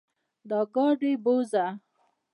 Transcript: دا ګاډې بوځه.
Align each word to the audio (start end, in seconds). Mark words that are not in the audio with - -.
دا 0.49 0.59
ګاډې 0.73 1.11
بوځه. 1.23 1.65